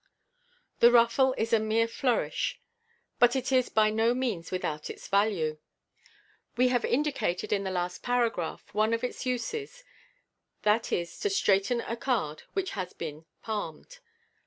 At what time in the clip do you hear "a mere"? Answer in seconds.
1.53-1.87